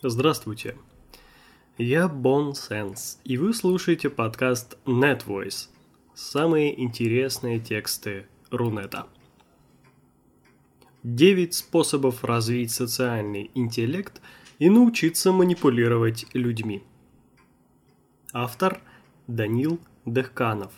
[0.00, 0.76] Здравствуйте.
[1.76, 5.70] Я Бон Сенс, и вы слушаете подкаст NetVoice.
[6.14, 9.08] Самые интересные тексты Рунета.
[11.02, 14.22] 9 способов развить социальный интеллект
[14.60, 16.84] и научиться манипулировать людьми.
[18.32, 18.80] Автор
[19.26, 20.70] Данил Дехканов.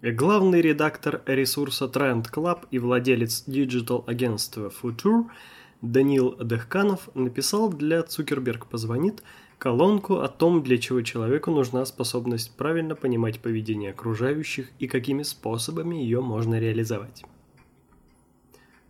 [0.00, 5.26] Главный редактор ресурса Trend Club и владелец digital-агентства Future–
[5.82, 9.24] Данил Дехканов написал для «Цукерберг позвонит»
[9.58, 15.96] колонку о том, для чего человеку нужна способность правильно понимать поведение окружающих и какими способами
[15.96, 17.24] ее можно реализовать.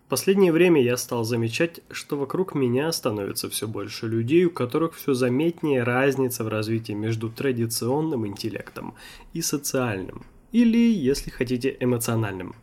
[0.06, 4.94] В последнее время я стал замечать, что вокруг меня становится все больше людей, у которых
[4.94, 8.94] все заметнее разница в развитии между традиционным интеллектом
[9.32, 12.54] и социальным, или, если хотите, эмоциональным.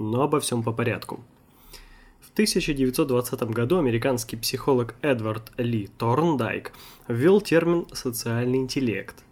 [0.00, 1.20] Но обо всем по порядку–
[2.36, 6.72] 1920 году американский психолог Эдвард Ли Торндайк
[7.08, 9.24] ввел термин «социальный интеллект»,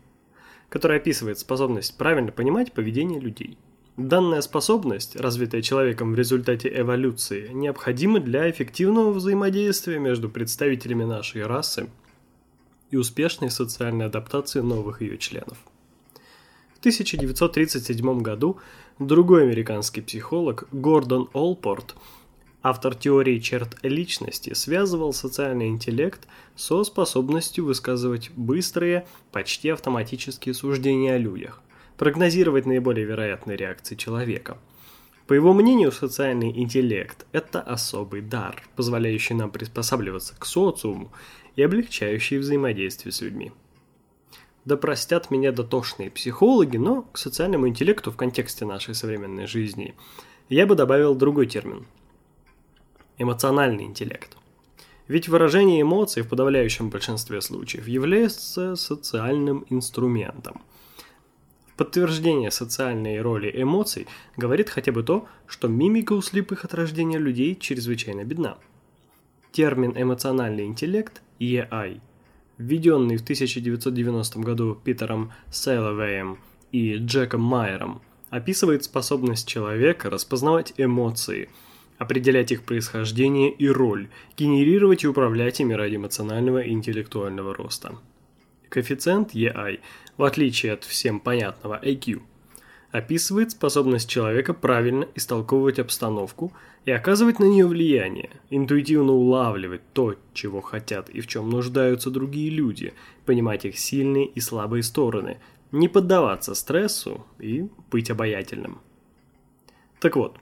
[0.71, 3.59] который описывает способность правильно понимать поведение людей.
[3.99, 11.91] Данная способность, развитая человеком в результате эволюции, необходима для эффективного взаимодействия между представителями нашей расы
[12.91, 15.59] и успешной социальной адаптации новых ее членов.
[16.73, 18.61] В 1937 году
[18.99, 21.97] другой американский психолог Гордон Олпорт–
[22.67, 26.27] Автор теории черт личности связывал социальный интеллект
[26.57, 31.61] со способностью высказывать быстрые, почти автоматические суждения о людях,
[31.99, 34.57] прогнозировать наиболее вероятные реакции человека.
[35.27, 41.13] По его мнению, социальный интеллект– это особый дар, позволяющий нам приспосабливаться к социуму
[41.57, 43.53] и облегчающий взаимодействие с людьми.
[44.65, 49.95] Да простят меня дотошные психологи, но к социальному интеллекту в контексте нашей современной жизни
[50.49, 51.85] я бы добавил другой термин–
[53.19, 54.37] эмоциональный интеллект.
[55.07, 60.63] Ведь выражение эмоций в подавляющем большинстве случаев является социальным инструментом.
[61.77, 67.57] Подтверждение социальной роли эмоций говорит хотя бы то, что мимика у слепых от рождения людей
[67.57, 68.57] чрезвычайно бедна.
[69.53, 72.01] Термин «эмоциональный интеллект» EI,
[72.59, 76.39] введенный в 1990 году Питером Селовеем
[76.73, 78.01] и Джеком Майером,
[78.31, 81.51] описывает способность человека распознавать эмоции–
[82.05, 87.97] определять их происхождение и роль, генерировать и управлять ими ради эмоционального и интеллектуального роста.
[88.69, 89.81] Коэффициент EI,
[90.17, 92.23] в отличие от всем понятного IQ,
[92.93, 96.53] описывает способность человека правильно истолковывать обстановку
[96.85, 102.51] и оказывать на нее влияние, интуитивно улавливать то, чего хотят и в чем нуждаются другие
[102.51, 102.95] люди,
[103.27, 105.39] понимать их сильные и слабые стороны,
[105.73, 108.81] не поддаваться стрессу и быть обаятельным.
[109.99, 110.37] Так вот,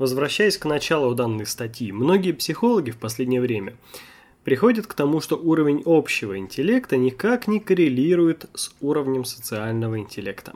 [0.00, 3.76] Возвращаясь к началу данной статьи, многие психологи в последнее время
[4.44, 10.54] приходят к тому, что уровень общего интеллекта никак не коррелирует с уровнем социального интеллекта.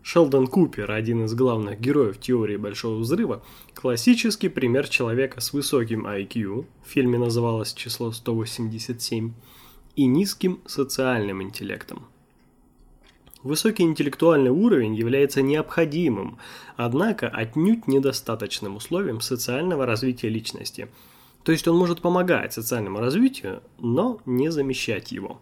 [0.00, 3.42] Шелдон Купер, один из главных героев теории Большого Взрыва,
[3.74, 9.32] классический пример человека с высоким IQ, в фильме называлось число 187,
[9.96, 12.06] и низким социальным интеллектом.
[13.42, 16.38] Высокий интеллектуальный уровень является необходимым,
[16.76, 20.88] однако отнюдь недостаточным условием социального развития личности.
[21.42, 25.40] То есть он может помогать социальному развитию, но не замещать его.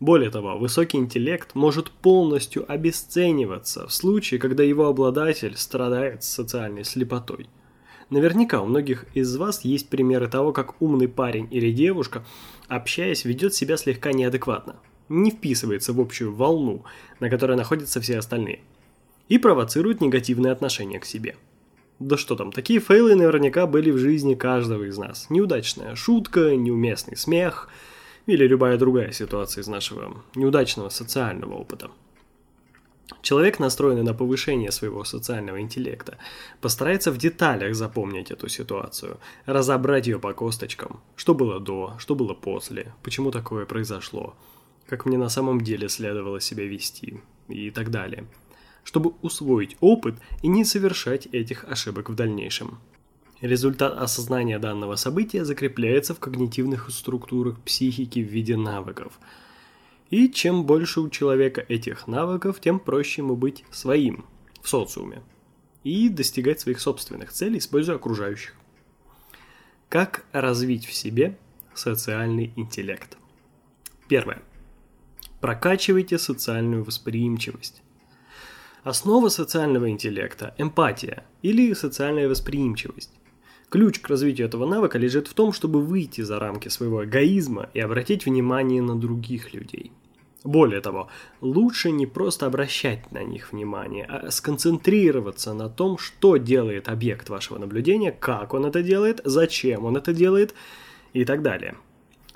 [0.00, 7.48] Более того, высокий интеллект может полностью обесцениваться в случае, когда его обладатель страдает социальной слепотой.
[8.08, 12.24] Наверняка у многих из вас есть примеры того, как умный парень или девушка,
[12.68, 14.76] общаясь, ведет себя слегка неадекватно
[15.12, 16.84] не вписывается в общую волну,
[17.20, 18.60] на которой находятся все остальные,
[19.28, 21.36] и провоцирует негативное отношение к себе.
[21.98, 25.26] Да что там, такие фейлы наверняка были в жизни каждого из нас.
[25.30, 27.68] Неудачная шутка, неуместный смех
[28.26, 31.90] или любая другая ситуация из нашего неудачного социального опыта.
[33.20, 36.18] Человек, настроенный на повышение своего социального интеллекта,
[36.60, 42.34] постарается в деталях запомнить эту ситуацию, разобрать ее по косточкам, что было до, что было
[42.34, 44.34] после, почему такое произошло–
[44.92, 48.26] как мне на самом деле следовало себя вести и так далее,
[48.84, 52.78] чтобы усвоить опыт и не совершать этих ошибок в дальнейшем.
[53.40, 59.18] Результат осознания данного события закрепляется в когнитивных структурах психики в виде навыков.
[60.10, 64.26] И чем больше у человека этих навыков, тем проще ему быть своим
[64.60, 65.22] в социуме
[65.84, 68.54] и достигать своих собственных целей, используя окружающих.
[69.88, 71.38] Как развить в себе
[71.72, 73.16] социальный интеллект?
[74.06, 74.42] Первое.
[75.42, 77.82] Прокачивайте социальную восприимчивость.
[78.84, 83.10] Основа социального интеллекта– эмпатия или социальная восприимчивость.
[83.68, 87.80] Ключ к развитию этого навыка лежит в том, чтобы выйти за рамки своего эгоизма и
[87.80, 89.90] обратить внимание на других людей.
[90.44, 91.08] Более того,
[91.40, 97.58] лучше не просто обращать на них внимание, а сконцентрироваться на том, что делает объект вашего
[97.58, 100.54] наблюдения, как он это делает, зачем он это делает
[101.14, 101.74] и так далее.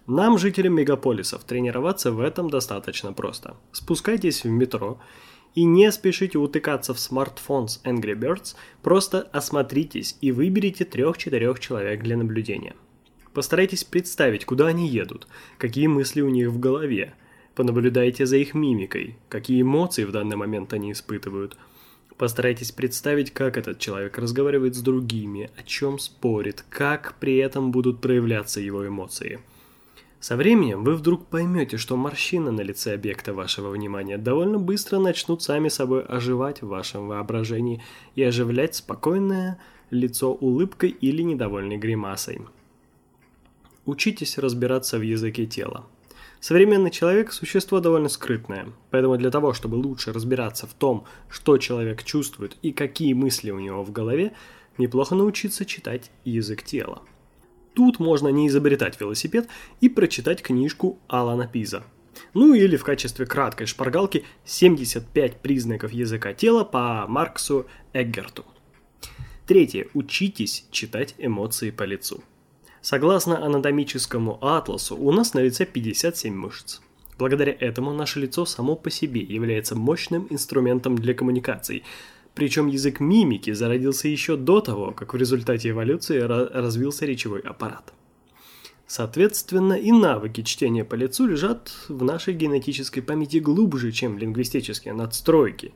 [0.06, 3.56] Нам, жителям мегаполисов, тренироваться в этом достаточно просто.
[3.72, 5.00] Спускайтесь в метро
[5.54, 12.02] и не спешите утыкаться в смартфон с Angry Birds, просто осмотритесь и выберите трех-четырех человек
[12.02, 12.76] для наблюдения.
[13.32, 15.26] Постарайтесь представить, куда они едут,
[15.58, 17.14] какие мысли у них в голове–
[17.56, 21.56] Понаблюдайте за их мимикой, какие эмоции в данный момент они испытывают.
[22.18, 28.02] Постарайтесь представить, как этот человек разговаривает с другими, о чем спорит, как при этом будут
[28.02, 29.40] проявляться его эмоции.
[30.20, 35.42] Со временем вы вдруг поймете, что морщины на лице объекта вашего внимания довольно быстро начнут
[35.42, 37.82] сами собой оживать в вашем воображении
[38.14, 39.60] и оживлять спокойное
[39.90, 42.40] лицо улыбкой или недовольной гримасой.
[43.84, 45.86] Учитесь разбираться в языке тела.
[46.40, 52.02] Современный человек– существо довольно скрытное, поэтому для того, чтобы лучше разбираться в том, что человек
[52.02, 54.32] чувствует и какие мысли у него в голове,
[54.76, 57.02] неплохо научиться читать язык тела.
[57.76, 59.48] Тут можно не изобретать велосипед
[59.82, 61.84] и прочитать книжку Алана Пиза.
[62.32, 68.46] Ну или в качестве краткой шпаргалки 75 признаков языка тела по Марксу Эггерту.
[69.46, 69.88] Третье.
[69.92, 72.24] Учитесь читать эмоции по лицу.
[72.80, 76.80] Согласно анатомическому атласу, у нас на лице 57 мышц.
[77.18, 81.84] Благодаря этому наше лицо само по себе является мощным инструментом для коммуникаций,
[82.36, 87.94] причем язык мимики зародился еще до того, как в результате эволюции развился речевой аппарат.
[88.86, 95.72] Соответственно, и навыки чтения по лицу лежат в нашей генетической памяти глубже, чем лингвистические надстройки,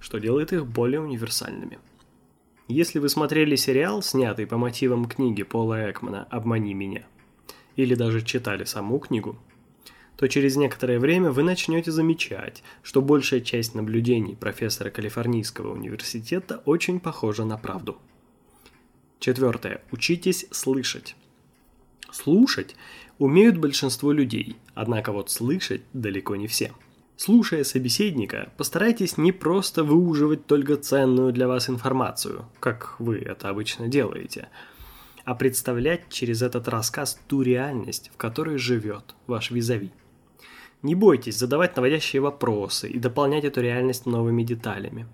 [0.00, 1.78] что делает их более универсальными.
[2.68, 7.06] Если вы смотрели сериал, снятый по мотивам книги Пола Экмана «Обмани меня»,
[7.74, 9.38] или даже читали саму книгу,
[10.22, 17.00] то через некоторое время вы начнете замечать, что большая часть наблюдений профессора Калифорнийского университета очень
[17.00, 17.98] похожа на правду.
[19.18, 19.82] Четвертое.
[19.90, 21.16] Учитесь слышать.
[22.12, 22.76] Слушать
[23.18, 26.70] умеют большинство людей, однако вот слышать далеко не все.
[27.16, 33.88] Слушая собеседника, постарайтесь не просто выуживать только ценную для вас информацию, как вы это обычно
[33.88, 34.50] делаете,
[35.24, 39.90] а представлять через этот рассказ ту реальность, в которой живет ваш визави.
[40.82, 45.06] Не бойтесь задавать наводящие вопросы и дополнять эту реальность новыми деталями.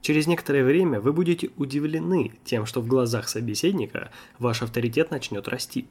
[0.00, 5.86] Через некоторое время вы будете удивлены тем, что в глазах собеседника ваш авторитет начнет расти.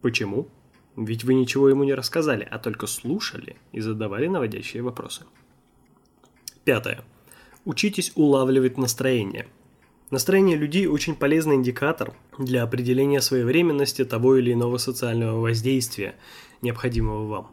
[0.00, 0.48] Почему?
[0.96, 5.24] Ведь вы ничего ему не рассказали, а только слушали и задавали наводящие вопросы.
[6.64, 7.04] Пятое.
[7.64, 9.48] Учитесь улавливать настроение.
[10.10, 16.14] Настроение людей очень полезный индикатор для определения своевременности того или иного социального воздействия,
[16.62, 17.50] необходимого вам.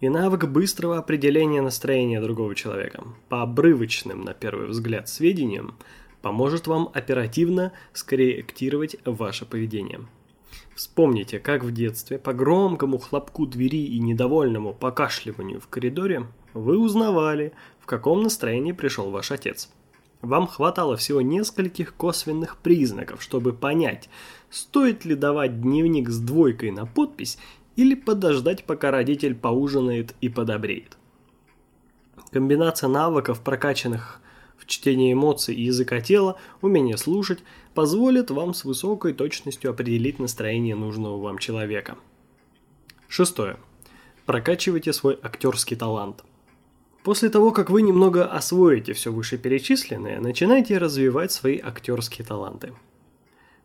[0.00, 5.76] И навык быстрого определения настроения другого человека по обрывочным, на первый взгляд, сведениям
[6.22, 10.00] поможет вам оперативно скорректировать ваше поведение–
[10.78, 17.52] Вспомните, как в детстве по громкому хлопку двери и недовольному покашливанию в коридоре вы узнавали,
[17.80, 19.70] в каком настроении пришел ваш отец.
[20.22, 24.08] Вам хватало всего нескольких косвенных признаков, чтобы понять,
[24.50, 27.38] стоит ли давать дневник с двойкой на подпись
[27.78, 30.98] или подождать, пока родитель поужинает и подобреет.
[32.32, 34.20] Комбинация навыков, прокачанных
[34.56, 37.38] в чтении эмоций и языка тела, умение слушать,
[37.74, 41.96] позволит вам с высокой точностью определить настроение нужного вам человека.
[43.06, 43.58] Шестое.
[44.26, 46.24] Прокачивайте свой актерский талант.
[47.04, 52.72] После того, как вы немного освоите все вышеперечисленное, начинайте развивать свои актерские таланты.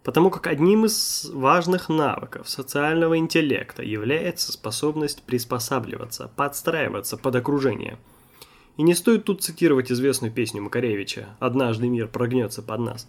[0.04, 7.98] Потому как одним из важных навыков социального интеллекта является способность приспосабливаться, подстраиваться под окружение–
[8.78, 13.08] и не стоит тут цитировать известную песню Макаревича «Однажды мир прогнется под нас».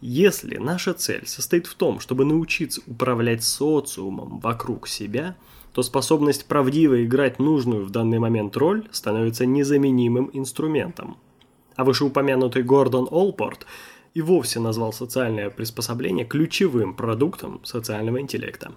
[0.00, 5.36] Если наша цель состоит в том, чтобы научиться управлять социумом вокруг себя,
[5.74, 11.18] то способность правдиво играть нужную в данный момент роль становится незаменимым инструментом.
[11.76, 13.66] А вышеупомянутый Гордон Олпорт
[14.14, 18.72] и вовсе назвал социальное приспособление ключевым продуктом социального интеллекта.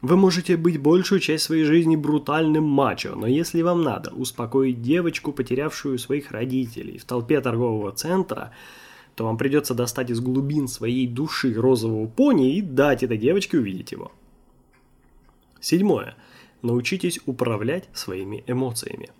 [0.00, 5.32] Вы можете быть большую часть своей жизни брутальным мачо, но если вам надо успокоить девочку,
[5.32, 8.52] потерявшую своих родителей в толпе торгового центра,
[9.16, 13.90] то вам придется достать из глубин своей души розового пони и дать этой девочке увидеть
[13.90, 14.12] его.
[15.60, 16.14] Седьмое.
[16.62, 19.10] Научитесь управлять своими эмоциями.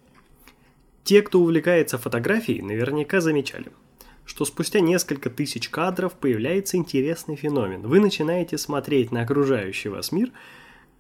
[1.03, 3.73] Те, кто увлекается фотографией, наверняка замечали,
[4.29, 7.81] что спустя несколько тысяч кадров появляется интересный феномен.
[7.81, 10.31] Вы начинаете смотреть на окружающий вас мир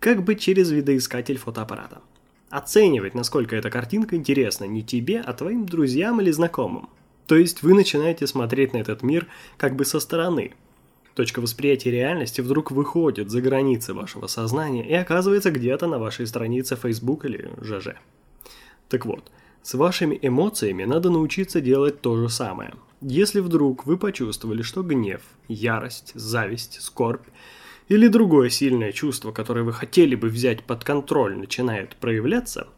[0.01, 2.01] как бы через видоискатель фотоаппарата.
[2.49, 6.89] Оценивать, насколько эта картинка интересна не тебе, а твоим друзьям или знакомым.
[7.27, 9.27] То есть вы начинаете смотреть на этот мир
[9.59, 10.55] как бы со стороны.
[11.15, 16.77] Точка восприятия реальности вдруг выходит за границы вашего сознания и оказывается где-то на вашей странице
[16.77, 17.89] Facebook или ЖЖ.
[18.89, 19.31] Так вот,
[19.63, 22.73] с вашими эмоциями надо научиться делать то же самое.
[23.01, 27.27] Если вдруг вы почувствовали, что гнев, ярость, зависть, скорбь
[27.89, 32.69] или другое сильное чувство, которое вы хотели бы взять под контроль, начинает проявляться,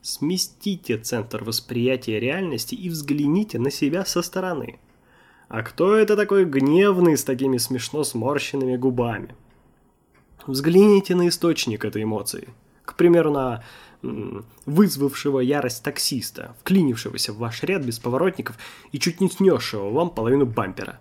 [0.00, 4.78] сместите центр восприятия реальности и взгляните на себя со стороны.
[5.48, 9.34] А кто это такой гневный с такими смешно сморщенными губами?
[10.46, 12.48] Взгляните на источник этой эмоции.
[12.84, 13.64] К примеру, на
[14.66, 18.58] вызвавшего ярость таксиста, вклинившегося в ваш ряд без поворотников
[18.92, 21.00] и чуть не снесшего вам половину бампера.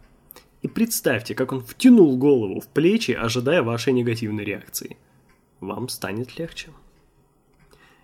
[0.62, 4.98] И представьте, как он втянул голову в плечи, ожидая вашей негативной реакции.
[5.60, 6.70] Вам станет легче.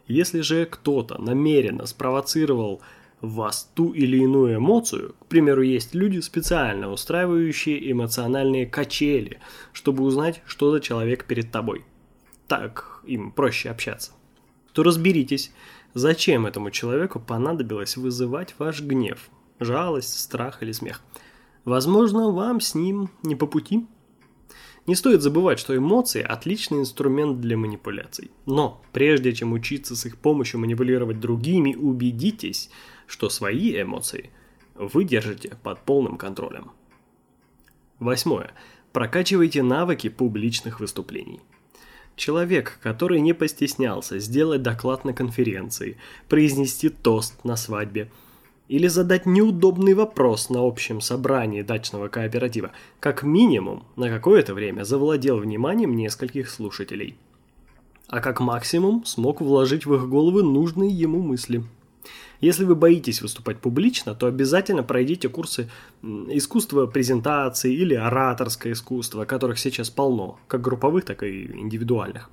[0.07, 2.81] Если же кто-то намеренно спровоцировал
[3.21, 9.39] вас ту или иную эмоцию, к примеру, есть люди, специально устраивающие эмоциональные качели,
[9.71, 11.85] чтобы узнать, что за человек перед тобой.
[12.47, 14.11] Так им проще общаться
[14.73, 15.51] то разберитесь,
[15.93, 21.01] зачем этому человеку понадобилось вызывать ваш гнев, жалость, страх или смех.
[21.65, 23.85] Возможно, вам с ним не по пути.
[24.87, 28.31] Не стоит забывать, что эмоции– отличный инструмент для манипуляций.
[28.45, 32.71] Но прежде чем учиться с их помощью манипулировать другими, убедитесь,
[33.05, 34.31] что свои эмоции
[34.73, 36.71] вы держите под полным контролем.
[37.99, 38.53] Восьмое.
[38.93, 41.41] Прокачивайте навыки публичных выступлений.
[42.19, 45.95] Человек, который не постеснялся сделать доклад на конференции,
[46.27, 48.11] произнести тост на свадьбе
[48.67, 55.37] или задать неудобный вопрос на общем собрании дачного кооператива, как минимум на какое-то время завладел
[55.37, 57.15] вниманием нескольких слушателей.
[58.09, 61.63] А как максимум смог вложить в их головы нужные ему мысли–
[62.41, 65.69] если вы боитесь выступать публично, то обязательно пройдите курсы
[66.01, 72.29] искусства презентации или ораторское искусство, которых сейчас полно, как групповых, так и индивидуальных.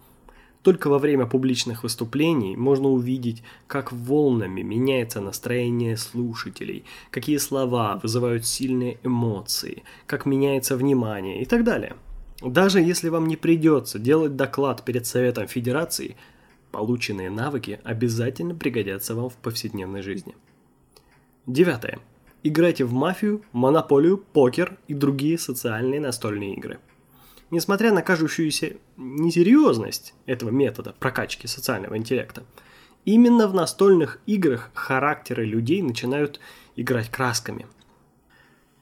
[0.62, 8.46] Только во время публичных выступлений можно увидеть, как волнами меняется настроение слушателей, какие слова вызывают
[8.46, 11.94] сильные эмоции, как меняется внимание и так далее.
[12.42, 16.16] Даже если вам не придется делать доклад перед Советом Федерации–
[16.76, 20.36] Полученные навыки обязательно пригодятся вам в повседневной жизни.
[21.46, 22.00] Девятое.
[22.42, 26.78] Играйте в мафию, монополию, покер и другие социальные настольные игры.
[27.50, 32.44] Несмотря на кажущуюся несерьезность этого метода прокачки социального интеллекта,
[33.06, 36.40] именно в настольных играх характеры людей начинают
[36.76, 37.64] играть красками.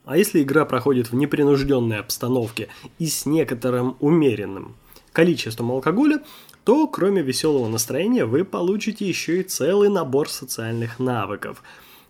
[0.05, 4.75] А если игра проходит в непринужденной обстановке и с некоторым умеренным
[5.15, 6.23] количеством алкоголя,
[6.65, 11.63] то кроме веселого настроения вы получите еще и целый набор социальных навыков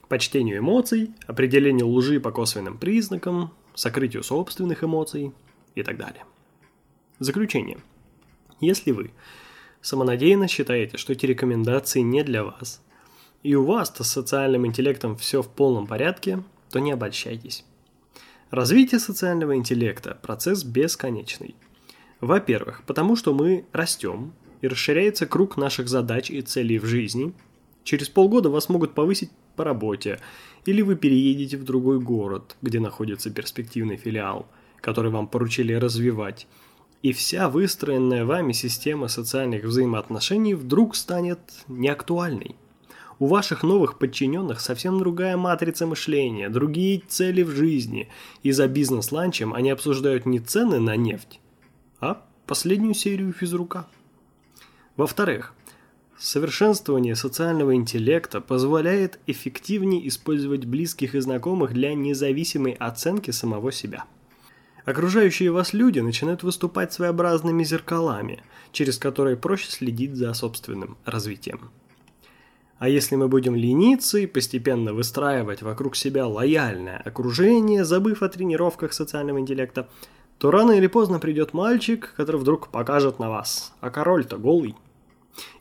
[0.09, 5.33] по чтению эмоций, определению лжи по косвенным признакам, сокрытию собственных эмоций
[5.75, 6.25] и так далее.
[7.21, 7.79] Заключение.
[8.61, 9.11] Если вы
[9.83, 12.81] самонадеянно считаете, что эти рекомендации не для вас,
[13.43, 17.65] и у вас-то с социальным интеллектом все в полном порядке, то не обольщайтесь.
[18.51, 21.55] Развитие социального интеллекта– процесс бесконечный.
[22.25, 27.35] Во-первых, потому что мы растем, и расширяется круг наших задач и целей в жизни.
[27.83, 30.19] Через полгода вас могут повысить по работе,
[30.65, 34.47] или вы переедете в другой город, где находится перспективный филиал,
[34.81, 36.47] который вам поручили развивать.
[37.03, 42.57] И вся выстроенная вами система социальных взаимоотношений вдруг станет неактуальной.
[43.19, 48.09] У ваших новых подчиненных совсем другая матрица мышления, другие цели в жизни,
[48.43, 51.39] и за бизнес-ланчем они обсуждают не цены на нефть,
[52.01, 53.87] а последнюю серию физрука.
[54.97, 55.55] Во-вторых,
[56.19, 64.05] совершенствование социального интеллекта позволяет эффективнее использовать близких и знакомых для независимой оценки самого себя.
[64.85, 71.71] Окружающие вас люди начинают выступать своеобразными зеркалами, через которые проще следить за собственным развитием.
[72.79, 78.93] А если мы будем лениться и постепенно выстраивать вокруг себя лояльное окружение, забыв о тренировках
[78.93, 79.89] социального интеллекта,
[80.39, 84.75] то рано или поздно придет мальчик, который вдруг покажет на вас, а король-то голый.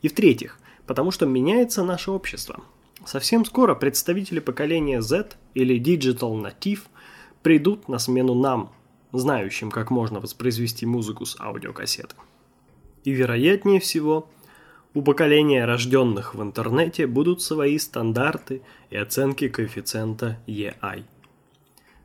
[0.02, 2.62] И в-третьих, потому что меняется наше общество.
[3.04, 6.80] Совсем скоро представители поколения Z или Digital Native
[7.42, 8.72] придут на смену нам,
[9.12, 12.16] знающим, как можно воспроизвести музыку с аудиокассеты.
[13.04, 14.28] И вероятнее всего,
[14.94, 21.04] у поколения рожденных в интернете будут свои стандарты и оценки коэффициента EI.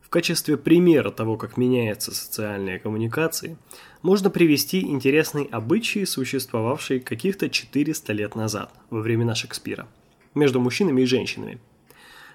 [0.10, 3.60] В качестве примера того, как меняются социальные коммуникации,
[4.01, 9.88] можно привести интересные обычаи, существовавшие каких-то 400 лет назад, во времена Шекспира,
[10.34, 11.60] между мужчинами и женщинами.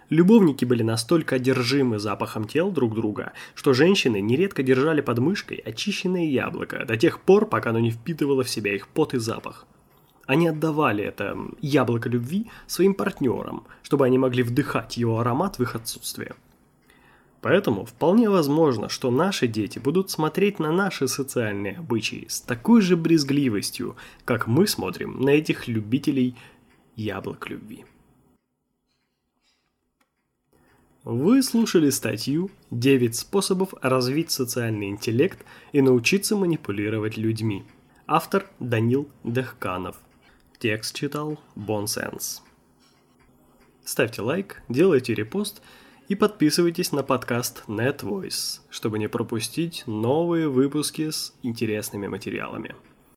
[0.08, 6.26] Любовники были настолько одержимы запахом тел друг друга, что женщины нередко держали под мышкой очищенное
[6.26, 9.66] яблоко до тех пор, пока оно не впитывало в себя их пот и запах.
[10.26, 15.74] Они отдавали это яблоко любви своим партнерам, чтобы они могли вдыхать его аромат в их
[15.74, 16.36] отсутствие.
[17.44, 22.96] Поэтому вполне возможно, что наши дети будут смотреть на наши социальные обычаи с такой же
[22.96, 26.36] брезгливостью, как мы смотрим на этих любителей
[26.96, 27.84] яблок любви.
[31.02, 37.64] Вы слушали статью «9 способов развить социальный интеллект и научиться манипулировать людьми».
[38.06, 40.00] Автор Данил Дехканов.
[40.58, 42.42] Текст читал Бонсенс.
[43.84, 45.60] Ставьте лайк, делайте репост–
[46.08, 52.74] и подписывайтесь на подкаст NetVoice, чтобы не пропустить новые выпуски с интересными материалами.